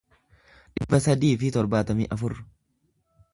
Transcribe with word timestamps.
dhibba 0.77 0.99
sadii 1.07 1.29
fi 1.43 1.51
torbaatamii 1.59 2.09
afur 2.17 2.35